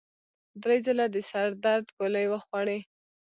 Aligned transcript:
درې 0.61 0.77
ځله 0.85 1.05
د 1.13 1.17
سر 1.29 1.47
د 1.53 1.55
درد 1.63 1.85
ګولۍ 1.97 2.25
وخوړې. 2.29 2.79